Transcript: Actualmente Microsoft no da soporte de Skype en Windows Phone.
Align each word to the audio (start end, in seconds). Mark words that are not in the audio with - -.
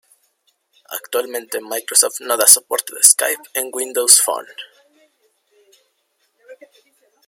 Actualmente 0.99 1.61
Microsoft 1.61 2.21
no 2.27 2.35
da 2.41 2.47
soporte 2.55 2.91
de 2.95 3.03
Skype 3.13 3.45
en 3.59 3.65
Windows 3.77 4.15
Phone. 4.25 4.51